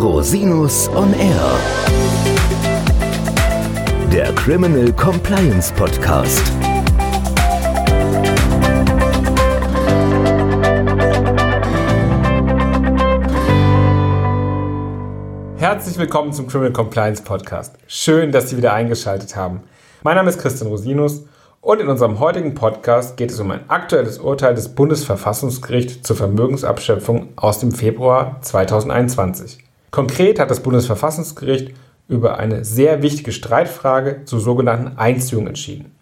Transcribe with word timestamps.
Rosinus 0.00 0.88
on 0.94 1.12
Air. 1.12 1.58
Der 4.10 4.32
Criminal 4.32 4.90
Compliance 4.94 5.70
Podcast. 5.74 6.42
Herzlich 15.58 15.98
willkommen 15.98 16.32
zum 16.32 16.46
Criminal 16.46 16.72
Compliance 16.72 17.22
Podcast. 17.22 17.76
Schön, 17.86 18.32
dass 18.32 18.48
Sie 18.48 18.56
wieder 18.56 18.72
eingeschaltet 18.72 19.36
haben. 19.36 19.64
Mein 20.02 20.16
Name 20.16 20.30
ist 20.30 20.40
Christian 20.40 20.70
Rosinus 20.70 21.26
und 21.60 21.78
in 21.78 21.88
unserem 21.88 22.20
heutigen 22.20 22.54
Podcast 22.54 23.18
geht 23.18 23.30
es 23.30 23.38
um 23.38 23.50
ein 23.50 23.68
aktuelles 23.68 24.18
Urteil 24.18 24.54
des 24.54 24.70
Bundesverfassungsgerichts 24.74 26.00
zur 26.00 26.16
Vermögensabschöpfung 26.16 27.34
aus 27.36 27.58
dem 27.58 27.72
Februar 27.72 28.38
2021. 28.40 29.69
Konkret 29.90 30.38
hat 30.38 30.50
das 30.50 30.60
Bundesverfassungsgericht 30.60 31.74
über 32.08 32.38
eine 32.38 32.64
sehr 32.64 33.02
wichtige 33.02 33.32
Streitfrage 33.32 34.24
zur 34.24 34.40
sogenannten 34.40 34.98
Einziehung 34.98 35.46
entschieden. 35.46 35.96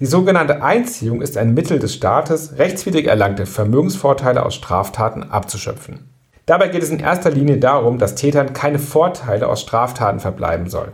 Die 0.00 0.06
sogenannte 0.06 0.62
Einziehung 0.62 1.22
ist 1.22 1.36
ein 1.36 1.54
Mittel 1.54 1.78
des 1.78 1.94
Staates, 1.94 2.58
rechtswidrig 2.58 3.06
erlangte 3.06 3.46
Vermögensvorteile 3.46 4.44
aus 4.44 4.54
Straftaten 4.54 5.22
abzuschöpfen. 5.22 6.08
Dabei 6.46 6.68
geht 6.68 6.82
es 6.82 6.90
in 6.90 6.98
erster 6.98 7.30
Linie 7.30 7.58
darum, 7.58 7.98
dass 7.98 8.16
Tätern 8.16 8.52
keine 8.52 8.80
Vorteile 8.80 9.48
aus 9.48 9.60
Straftaten 9.60 10.18
verbleiben 10.18 10.68
sollen. 10.68 10.92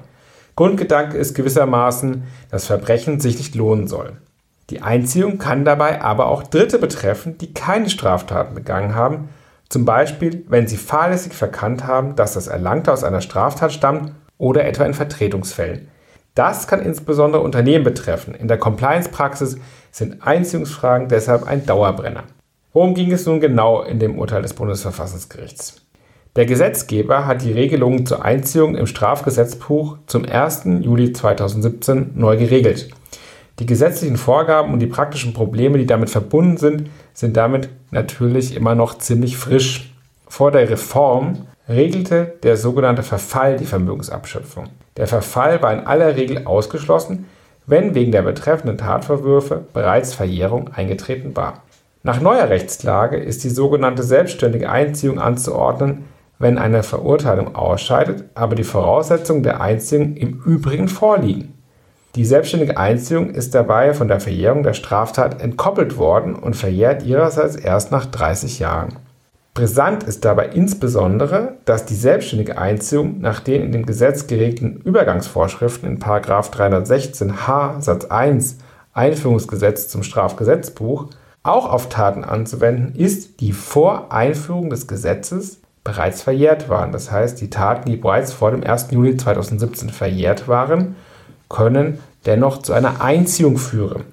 Grundgedanke 0.56 1.17
ist 1.17 1.34
gewissermaßen, 1.34 2.25
dass 2.51 2.67
Verbrechen 2.67 3.20
sich 3.20 3.39
nicht 3.39 3.55
lohnen 3.55 3.87
soll. 3.87 4.12
Die 4.70 4.83
Einziehung 4.83 5.39
kann 5.39 5.65
dabei 5.65 6.03
aber 6.03 6.27
auch 6.27 6.42
Dritte 6.42 6.78
betreffen, 6.78 7.39
die 7.39 7.55
keine 7.55 7.89
Straftaten 7.89 8.55
begangen 8.55 8.95
haben, 8.95 9.30
zum 9.68 9.84
Beispiel 9.84 10.45
wenn 10.48 10.66
sie 10.66 10.77
fahrlässig 10.77 11.32
verkannt 11.32 11.86
haben, 11.86 12.16
dass 12.16 12.34
das 12.34 12.47
Erlangte 12.47 12.92
aus 12.92 13.05
einer 13.05 13.20
Straftat 13.20 13.72
stammt 13.72 14.12
oder 14.38 14.64
etwa 14.64 14.84
in 14.84 14.94
Vertretungsfällen. 14.94 15.88
Das 16.34 16.69
kann 16.69 16.80
insbesondere 16.80 17.42
Unternehmen 17.42 17.84
betreffen. 17.84 18.34
In 18.34 18.47
der 18.47 18.58
Compliance-Praxis 18.58 19.58
sind 19.91 20.22
Einziehungsfragen 20.25 21.08
deshalb 21.08 21.47
ein 21.47 21.66
Dauerbrenner. 21.66 22.25
Worum 22.72 22.94
ging 22.94 23.10
es 23.10 23.27
nun 23.27 23.41
genau 23.41 23.83
in 23.83 23.98
dem 23.98 24.19
Urteil 24.19 24.42
des 24.42 24.55
Bundesverfassungsgerichts? 24.55 25.82
Der 26.36 26.47
Gesetzgeber 26.47 27.27
hat 27.27 27.42
die 27.42 27.50
Regelungen 27.50 28.06
zur 28.06 28.25
Einziehung 28.25 28.77
im 28.77 28.86
Strafgesetzbuch 28.86 29.98
zum 30.06 30.25
1. 30.25 30.62
Juli 30.82 31.12
2017 31.12 32.12
neu 32.14 32.36
geregelt. 32.36 32.91
Die 33.58 33.66
gesetzlichen 33.66 34.16
Vorgaben 34.16 34.72
und 34.72 34.78
die 34.78 34.86
praktischen 34.86 35.34
Probleme, 35.34 35.78
die 35.78 35.86
damit 35.86 36.10
verbunden 36.10 36.58
sind, 36.58 36.91
sind 37.19 37.36
damit 37.36 37.69
natürlich 37.91 38.55
immer 38.55 38.77
noch 38.77 38.97
ziemlich 38.98 39.36
frisch. 39.36 39.92
Vor 40.28 40.52
der 40.52 40.70
Reform 40.70 41.48
regelte 41.69 42.34
der 42.44 42.56
sogenannte 42.56 43.02
Verfall 43.02 43.56
die 43.56 43.64
Vermögensabschöpfung. 43.64 44.69
Der 44.97 45.08
Verfall 45.08 45.60
war 45.60 45.72
in 45.72 45.84
aller 45.84 46.14
Regel 46.14 46.47
ausgeschlossen, 46.47 47.27
wenn 47.66 47.97
wegen 47.97 48.12
der 48.12 48.22
betreffenden 48.22 48.78
Tatvorwürfe 48.78 49.64
bereits 49.72 50.14
Verjährung 50.14 50.69
eingetreten 50.72 51.34
war. 51.34 51.64
Nach 52.05 52.20
neuer 52.20 52.50
Rechtslage 52.50 53.16
ist 53.16 53.42
die 53.42 53.50
sogenannte 53.50 54.05
selbstständige 54.05 54.70
Einziehung 54.70 55.19
anzuordnen, 55.19 56.05
wenn 56.38 56.56
eine 56.56 56.84
Verurteilung 56.84 57.56
ausscheidet, 57.56 58.27
aber 58.36 58.55
die 58.55 58.62
Voraussetzungen 58.62 59.42
der 59.42 59.60
Einziehung 59.60 60.14
im 60.14 60.41
Übrigen 60.47 60.86
vorliegen. 60.86 61.58
Die 62.19 62.24
selbstständige 62.24 62.77
Einziehung 62.77 63.30
ist 63.30 63.55
dabei 63.55 63.94
von 63.94 64.08
der 64.08 64.19
Verjährung 64.19 64.64
der 64.64 64.74
Straftat 64.74 65.41
entkoppelt 65.41 65.98
worden 65.98 66.34
und 66.34 66.56
verjährt 66.56 67.05
ihrerseits 67.05 67.55
erst 67.55 67.92
nach 67.92 68.06
30 68.06 68.58
Jahren. 68.58 68.97
Brisant 69.55 70.02
ist 70.02 70.25
dabei 70.25 70.47
insbesondere, 70.48 71.58
dass 71.64 71.86
die 71.86 71.94
selbstständige 71.94 72.58
Einziehung 72.58 73.20
nach 73.20 73.38
den 73.38 73.62
in 73.62 73.70
dem 73.70 73.86
Gesetz 73.86 74.27
geregelten 74.27 74.80
Übergangsvorschriften 74.84 75.88
in 75.88 76.00
316h 76.00 77.82
Satz 77.82 78.06
1 78.06 78.59
Einführungsgesetz 78.94 79.87
zum 79.87 80.03
Strafgesetzbuch 80.03 81.10
auch 81.44 81.70
auf 81.70 81.88
Taten 81.88 82.25
anzuwenden 82.25 82.97
ist, 82.97 83.38
die 83.38 83.53
vor 83.53 84.12
Einführung 84.12 84.70
des 84.70 84.88
Gesetzes 84.88 85.60
bereits 85.84 86.22
verjährt 86.22 86.69
waren. 86.69 86.91
Das 86.91 87.12
heißt, 87.12 87.41
die 87.41 87.48
Taten, 87.48 87.88
die 87.88 87.97
bereits 87.97 88.32
vor 88.32 88.50
dem 88.50 88.64
1. 88.64 88.88
Juli 88.91 89.16
2017 89.16 89.91
verjährt 89.91 90.48
waren, 90.48 90.97
können 91.48 92.00
dennoch 92.27 92.62
zu 92.62 92.73
einer 92.73 93.01
Einziehung 93.01 93.59
führen. 93.59 94.05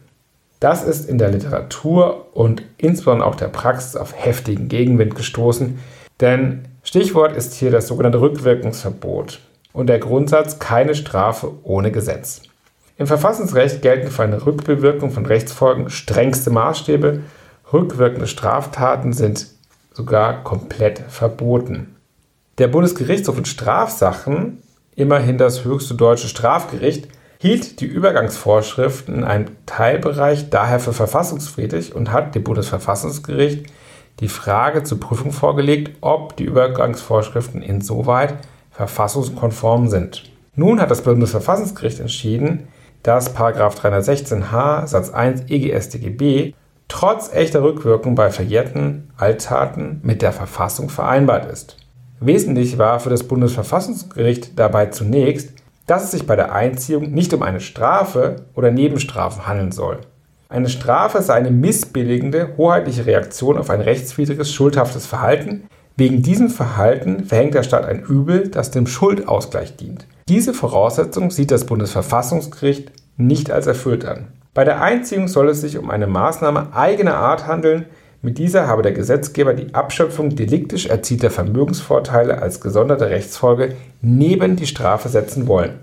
Das 0.60 0.84
ist 0.84 1.10
in 1.10 1.18
der 1.18 1.32
Literatur 1.32 2.28
und 2.34 2.64
insbesondere 2.78 3.28
auch 3.28 3.36
der 3.36 3.48
Praxis 3.48 3.96
auf 3.96 4.14
heftigen 4.16 4.68
Gegenwind 4.68 5.16
gestoßen, 5.16 5.80
denn 6.22 6.66
Stichwort 6.84 7.36
ist 7.36 7.54
hier 7.56 7.72
das 7.72 7.88
sogenannte 7.88 8.22
Rückwirkungsverbot 8.22 9.40
und 9.74 9.88
der 9.88 10.00
Grundsatz 10.00 10.60
keine 10.60 10.96
Strafe 10.96 11.52
ohne 11.64 11.92
Gesetz. 11.92 12.44
Im 12.98 13.08
Verfassungsrecht 13.08 13.82
gelten 13.82 14.10
für 14.10 14.24
eine 14.24 14.46
Rückbewirkung 14.46 15.12
von 15.12 15.26
Rechtsfolgen 15.26 15.90
strengste 15.90 16.50
Maßstäbe. 16.50 17.22
Rückwirkende 17.74 18.28
Straftaten 18.28 19.12
sind 19.12 19.48
sogar 19.92 20.44
komplett 20.44 21.00
verboten. 21.10 21.96
Der 22.58 22.70
Bundesgerichtshof 22.70 23.38
in 23.38 23.46
Strafsachen, 23.46 24.62
immerhin 24.96 25.38
das 25.38 25.66
höchste 25.66 25.96
deutsche 25.96 26.30
Strafgericht, 26.30 27.10
hielt 27.45 27.79
die 27.79 27.85
Übergangsvorschriften 27.85 29.17
in 29.17 29.23
einem 29.23 29.50
Teilbereich 29.67 30.50
daher 30.50 30.79
für 30.79 30.94
verfassungsfriedlich 30.94 31.94
und 31.94 32.11
hat 32.11 32.33
dem 32.33 32.44
Bundesverfassungsgericht 32.44 33.67
die 34.19 34.29
Frage 34.29 34.81
zur 34.81 35.00
Prüfung 35.00 35.31
vorgelegt, 35.31 35.95
ob 36.01 36.35
die 36.38 36.45
Übergangsvorschriften 36.45 37.61
insoweit 37.61 38.33
verfassungskonform 38.72 39.89
sind. 39.89 40.23
Nun 40.56 40.81
hat 40.81 40.89
das 40.89 41.03
Bundesverfassungsgericht 41.03 42.00
entschieden, 42.00 42.67
dass 43.03 43.35
316h 43.35 44.88
Satz 44.88 45.12
1 45.12 45.44
EGStGB 45.47 46.56
trotz 46.88 47.31
echter 47.31 47.62
Rückwirkung 47.62 48.16
bei 48.16 48.31
verjährten 48.31 49.12
Alttaten 49.17 50.00
mit 50.01 50.23
der 50.23 50.31
Verfassung 50.31 50.89
vereinbart 50.89 51.45
ist. 51.45 51.77
Wesentlich 52.19 52.79
war 52.79 53.00
für 53.00 53.12
das 53.12 53.22
Bundesverfassungsgericht 53.22 54.57
dabei 54.57 54.88
zunächst, 54.88 55.55
dass 55.88 56.03
es 56.03 56.12
sich 56.12 56.28
bei 56.28 56.35
der 56.35 56.53
Einziehung 56.53 57.12
nicht 57.12 57.34
um 57.34 57.44
eine 57.44 57.59
Strafe 57.59 58.38
oder 58.56 58.72
Nebenstrafe 58.72 59.47
handeln 59.47 59.72
soll. 59.72 60.00
Eine 60.50 60.69
Strafe 60.69 61.22
sei 61.22 61.34
eine 61.34 61.51
missbilligende, 61.51 62.53
hoheitliche 62.57 63.06
Reaktion 63.06 63.57
auf 63.57 63.69
ein 63.69 63.81
rechtswidriges, 63.81 64.53
schuldhaftes 64.53 65.06
Verhalten. 65.06 65.68
Wegen 65.97 66.22
diesem 66.22 66.50
Verhalten 66.50 67.25
verhängt 67.25 67.56
der 67.56 67.63
Staat 67.63 67.85
ein 67.85 68.01
Übel, 68.01 68.50
das 68.50 68.72
dem 68.72 68.85
Schuldausgleich 68.85 69.75
dient. 69.75 70.06
Diese 70.28 70.53
Voraussetzung 70.53 71.31
sieht 71.31 71.51
das 71.51 71.66
Bundesverfassungsgericht 71.66 72.91
nicht 73.18 73.50
als 73.51 73.68
erfüllt 73.68 74.06
an. 74.06 74.28
Bei 74.53 74.63
der 74.63 74.81
Einziehung 74.81 75.28
soll 75.28 75.50
es 75.50 75.62
sich 75.62 75.78
um 75.78 75.90
eine 75.90 76.07
Maßnahme 76.07 76.74
eigener 76.74 77.16
Art 77.16 77.47
handeln. 77.47 77.85
Mit 78.25 78.40
dieser 78.40 78.66
habe 78.66 78.81
der 78.81 78.91
Gesetzgeber 78.91 79.53
die 79.53 79.75
Abschöpfung 79.75 80.36
deliktisch 80.36 80.88
erzielter 80.88 81.30
Vermögensvorteile 81.30 82.41
als 82.41 82.59
gesonderte 82.59 83.12
Rechtsfolge 83.12 83.75
neben 84.02 84.56
die 84.56 84.66
Strafe 84.66 85.09
setzen 85.09 85.46
wollen. 85.46 85.75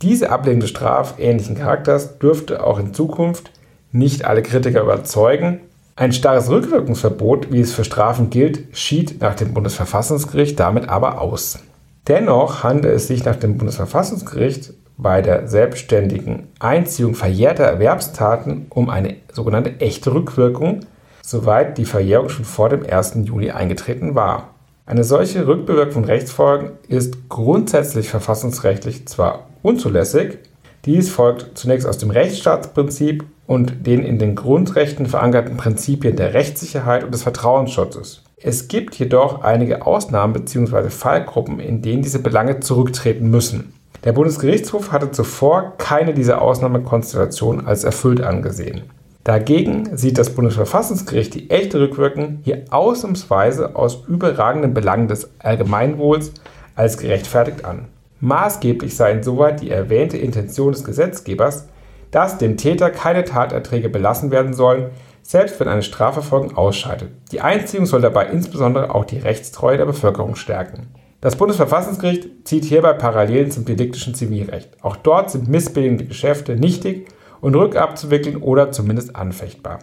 Diese 0.00 0.30
Ablehnung 0.30 0.60
des 0.60 0.70
strafähnlichen 0.70 1.56
Charakters 1.56 2.20
dürfte 2.20 2.62
auch 2.62 2.78
in 2.78 2.94
Zukunft 2.94 3.50
nicht 3.90 4.24
alle 4.24 4.42
Kritiker 4.42 4.82
überzeugen. 4.82 5.62
Ein 5.96 6.12
starres 6.12 6.48
Rückwirkungsverbot, 6.48 7.50
wie 7.50 7.58
es 7.58 7.74
für 7.74 7.82
Strafen 7.82 8.30
gilt, 8.30 8.68
schied 8.70 9.20
nach 9.20 9.34
dem 9.34 9.52
Bundesverfassungsgericht 9.52 10.60
damit 10.60 10.88
aber 10.88 11.20
aus. 11.20 11.58
Dennoch 12.06 12.62
handelt 12.62 12.94
es 12.94 13.08
sich 13.08 13.24
nach 13.24 13.34
dem 13.34 13.58
Bundesverfassungsgericht 13.58 14.74
bei 14.96 15.22
der 15.22 15.48
selbstständigen 15.48 16.46
Einziehung 16.60 17.16
verjährter 17.16 17.64
Erwerbstaten 17.64 18.66
um 18.70 18.90
eine 18.90 19.16
sogenannte 19.32 19.80
echte 19.80 20.14
Rückwirkung, 20.14 20.82
soweit 21.22 21.78
die 21.78 21.84
Verjährung 21.84 22.28
schon 22.28 22.44
vor 22.44 22.68
dem 22.68 22.84
1. 22.84 23.18
Juli 23.24 23.50
eingetreten 23.50 24.14
war. 24.14 24.54
Eine 24.86 25.04
solche 25.04 25.46
Rückbewirkung 25.46 25.92
von 25.92 26.04
Rechtsfolgen 26.04 26.72
ist 26.88 27.28
grundsätzlich 27.28 28.08
verfassungsrechtlich 28.08 29.06
zwar 29.06 29.46
unzulässig, 29.62 30.38
dies 30.86 31.10
folgt 31.10 31.58
zunächst 31.58 31.86
aus 31.86 31.98
dem 31.98 32.10
Rechtsstaatsprinzip 32.10 33.24
und 33.46 33.86
den 33.86 34.02
in 34.02 34.18
den 34.18 34.34
Grundrechten 34.34 35.04
verankerten 35.04 35.58
Prinzipien 35.58 36.16
der 36.16 36.32
Rechtssicherheit 36.32 37.04
und 37.04 37.12
des 37.12 37.22
Vertrauensschutzes. 37.22 38.22
Es 38.42 38.68
gibt 38.68 38.94
jedoch 38.94 39.42
einige 39.42 39.84
Ausnahmen 39.84 40.32
bzw. 40.32 40.88
Fallgruppen, 40.88 41.60
in 41.60 41.82
denen 41.82 42.02
diese 42.02 42.20
Belange 42.20 42.60
zurücktreten 42.60 43.28
müssen. 43.28 43.74
Der 44.04 44.12
Bundesgerichtshof 44.12 44.92
hatte 44.92 45.10
zuvor 45.10 45.74
keine 45.76 46.14
dieser 46.14 46.40
Ausnahmekonstellationen 46.40 47.66
als 47.66 47.84
erfüllt 47.84 48.22
angesehen. 48.22 48.84
Dagegen 49.24 49.96
sieht 49.98 50.16
das 50.16 50.30
Bundesverfassungsgericht 50.30 51.34
die 51.34 51.50
echte 51.50 51.78
Rückwirkung 51.78 52.38
hier 52.42 52.64
ausnahmsweise 52.70 53.76
aus 53.76 54.04
überragenden 54.08 54.72
Belangen 54.72 55.08
des 55.08 55.30
Allgemeinwohls 55.40 56.32
als 56.74 56.96
gerechtfertigt 56.96 57.66
an. 57.66 57.88
Maßgeblich 58.20 58.96
sei 58.96 59.12
insoweit 59.12 59.60
die 59.60 59.70
erwähnte 59.70 60.16
Intention 60.16 60.72
des 60.72 60.84
Gesetzgebers, 60.84 61.68
dass 62.10 62.38
dem 62.38 62.56
Täter 62.56 62.90
keine 62.90 63.24
Taterträge 63.24 63.90
belassen 63.90 64.30
werden 64.30 64.54
sollen, 64.54 64.90
selbst 65.22 65.60
wenn 65.60 65.68
eine 65.68 65.82
Strafverfolgung 65.82 66.56
ausscheidet. 66.56 67.10
Die 67.30 67.42
Einziehung 67.42 67.84
soll 67.86 68.00
dabei 68.00 68.26
insbesondere 68.26 68.94
auch 68.94 69.04
die 69.04 69.18
Rechtstreue 69.18 69.76
der 69.76 69.84
Bevölkerung 69.84 70.34
stärken. 70.34 70.88
Das 71.20 71.36
Bundesverfassungsgericht 71.36 72.48
zieht 72.48 72.64
hierbei 72.64 72.94
Parallelen 72.94 73.50
zum 73.50 73.66
deliktischen 73.66 74.14
Zivilrecht. 74.14 74.70
Auch 74.80 74.96
dort 74.96 75.30
sind 75.30 75.48
missbilligende 75.48 76.06
Geschäfte 76.06 76.56
nichtig 76.56 77.06
und 77.40 77.54
rückabzuwickeln 77.54 78.36
oder 78.36 78.72
zumindest 78.72 79.16
anfechtbar. 79.16 79.80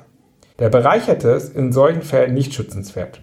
Der 0.60 0.70
Bereicherte 0.70 1.30
ist 1.30 1.56
in 1.56 1.72
solchen 1.72 2.02
Fällen 2.02 2.34
nicht 2.34 2.54
schützenswert. 2.54 3.22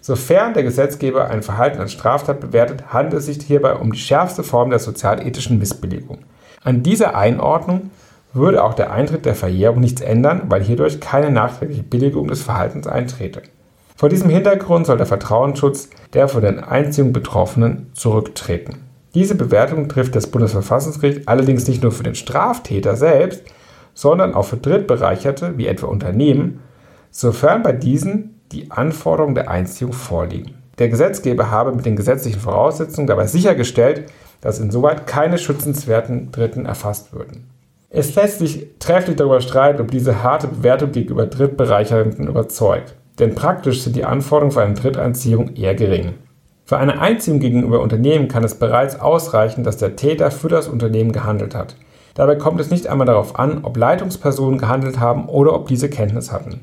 Sofern 0.00 0.54
der 0.54 0.64
Gesetzgeber 0.64 1.28
ein 1.28 1.42
Verhalten 1.42 1.80
als 1.80 1.92
Straftat 1.92 2.40
bewertet, 2.40 2.92
handelt 2.92 3.20
es 3.20 3.26
sich 3.26 3.42
hierbei 3.42 3.74
um 3.74 3.92
die 3.92 3.98
schärfste 3.98 4.42
Form 4.42 4.70
der 4.70 4.78
sozialethischen 4.78 5.58
Missbilligung. 5.58 6.18
An 6.64 6.82
dieser 6.82 7.16
Einordnung 7.16 7.90
würde 8.32 8.64
auch 8.64 8.74
der 8.74 8.92
Eintritt 8.92 9.26
der 9.26 9.34
Verjährung 9.34 9.80
nichts 9.80 10.00
ändern, 10.00 10.42
weil 10.46 10.62
hierdurch 10.62 11.00
keine 11.00 11.30
nachträgliche 11.30 11.82
Billigung 11.82 12.28
des 12.28 12.42
Verhaltens 12.42 12.86
eintrete. 12.86 13.42
Vor 13.94 14.08
diesem 14.08 14.30
Hintergrund 14.30 14.86
soll 14.86 14.96
der 14.96 15.06
Vertrauensschutz 15.06 15.90
der 16.14 16.26
von 16.26 16.42
der 16.42 16.68
Einziehung 16.68 17.12
Betroffenen 17.12 17.90
zurücktreten. 17.94 18.80
Diese 19.14 19.34
Bewertung 19.34 19.88
trifft 19.88 20.16
das 20.16 20.26
Bundesverfassungsgericht 20.26 21.28
allerdings 21.28 21.68
nicht 21.68 21.82
nur 21.82 21.92
für 21.92 22.02
den 22.02 22.14
Straftäter 22.14 22.96
selbst, 22.96 23.44
sondern 23.94 24.34
auch 24.34 24.44
für 24.44 24.56
Drittbereicherte 24.56 25.58
wie 25.58 25.66
etwa 25.66 25.86
Unternehmen, 25.86 26.60
sofern 27.10 27.62
bei 27.62 27.72
diesen 27.72 28.40
die 28.52 28.70
Anforderungen 28.70 29.34
der 29.34 29.50
Einziehung 29.50 29.92
vorliegen. 29.92 30.54
Der 30.78 30.88
Gesetzgeber 30.88 31.50
habe 31.50 31.72
mit 31.72 31.86
den 31.86 31.96
gesetzlichen 31.96 32.40
Voraussetzungen 32.40 33.06
dabei 33.06 33.26
sichergestellt, 33.26 34.10
dass 34.40 34.58
insoweit 34.58 35.06
keine 35.06 35.38
schützenswerten 35.38 36.32
Dritten 36.32 36.66
erfasst 36.66 37.12
würden. 37.12 37.48
Es 37.90 38.14
lässt 38.14 38.38
sich 38.38 38.68
trefflich 38.78 39.16
darüber 39.16 39.40
streiten, 39.42 39.82
ob 39.82 39.90
diese 39.90 40.22
harte 40.22 40.48
Bewertung 40.48 40.92
gegenüber 40.92 41.26
Drittbereicherten 41.26 42.26
überzeugt, 42.26 42.94
denn 43.18 43.34
praktisch 43.34 43.82
sind 43.82 43.96
die 43.96 44.04
Anforderungen 44.04 44.52
für 44.52 44.62
eine 44.62 44.74
Dritteinziehung 44.74 45.54
eher 45.54 45.74
gering. 45.74 46.14
Für 46.64 46.78
eine 46.78 47.00
Einziehung 47.00 47.38
gegenüber 47.38 47.80
Unternehmen 47.80 48.28
kann 48.28 48.44
es 48.44 48.54
bereits 48.54 48.98
ausreichen, 48.98 49.62
dass 49.62 49.76
der 49.76 49.94
Täter 49.94 50.30
für 50.30 50.48
das 50.48 50.68
Unternehmen 50.68 51.12
gehandelt 51.12 51.54
hat. 51.54 51.76
Dabei 52.14 52.36
kommt 52.36 52.60
es 52.60 52.70
nicht 52.70 52.86
einmal 52.86 53.06
darauf 53.06 53.38
an, 53.38 53.60
ob 53.64 53.76
Leitungspersonen 53.76 54.58
gehandelt 54.58 55.00
haben 55.00 55.26
oder 55.26 55.54
ob 55.54 55.68
diese 55.68 55.88
Kenntnis 55.88 56.32
hatten. 56.32 56.60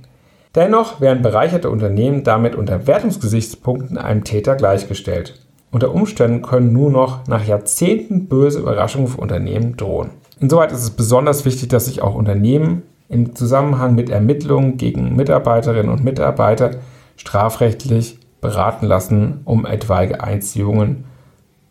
Dennoch 0.56 1.00
werden 1.00 1.22
bereicherte 1.22 1.70
Unternehmen 1.70 2.24
damit 2.24 2.56
unter 2.56 2.88
Wertungsgesichtspunkten 2.88 3.98
einem 3.98 4.24
Täter 4.24 4.56
gleichgestellt. 4.56 5.46
Unter 5.72 5.94
Umständen 5.94 6.42
können 6.42 6.74
nur 6.74 6.90
noch 6.90 7.28
nach 7.28 7.46
Jahrzehnten 7.46 8.28
böse 8.28 8.60
Überraschungen 8.60 9.08
für 9.08 9.22
Unternehmen 9.22 9.78
drohen. 9.78 10.10
Insoweit 10.40 10.72
ist 10.72 10.84
es 10.84 10.92
besonders 10.92 11.46
wichtig, 11.46 11.70
dass 11.70 11.86
sich 11.86 12.02
auch 12.02 12.16
Unternehmen 12.16 12.84
im 13.08 13.36
Zusammenhang 13.36 13.94
mit 13.94 14.10
Ermittlungen 14.10 14.78
gegen 14.78 15.16
Mitarbeiterinnen 15.16 15.92
und 15.92 16.04
Mitarbeiter 16.04 16.72
strafrechtlich 17.18 18.20
beraten 18.42 18.86
lassen, 18.86 19.42
um 19.46 19.66
etwaige 19.66 20.24
Einziehungen 20.24 21.06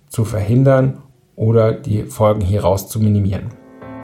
zu 0.09 0.25
verhindern 0.25 0.99
oder 1.35 1.73
die 1.73 2.05
Folgen 2.05 2.41
hieraus 2.41 2.89
zu 2.89 3.01
minimieren. 3.01 3.49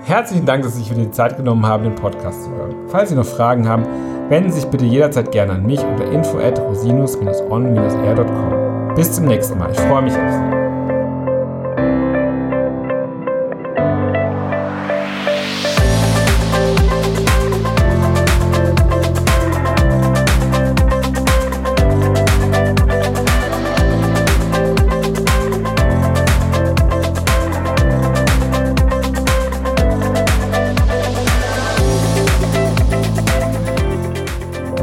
Herzlichen 0.07 0.45
Dank, 0.45 0.63
dass 0.63 0.75
Sie 0.75 0.81
sich 0.81 0.91
für 0.91 0.97
die 0.97 1.11
Zeit 1.11 1.39
genommen 1.39 1.67
haben, 1.67 1.85
den 1.85 1.95
Podcast 1.95 2.45
zu 2.45 2.51
hören. 2.51 2.75
Falls 2.89 3.09
Sie 3.09 3.15
noch 3.15 3.25
Fragen 3.25 3.67
haben, 3.67 3.87
wenden 4.29 4.53
Sie 4.53 4.61
sich 4.61 4.69
bitte 4.69 4.85
jederzeit 4.85 5.33
gerne 5.33 5.53
an 5.53 5.65
mich 5.65 5.83
unter 5.83 6.05
info 6.11 6.37
at 6.39 6.61
rosinus-on-air.com. 6.61 8.95
Bis 8.95 9.13
zum 9.13 9.25
nächsten 9.25 9.59
Mal. 9.59 9.71
Ich 9.73 9.81
freue 9.81 10.03
mich 10.03 10.13
auf 10.13 10.31
Sie. 10.31 10.64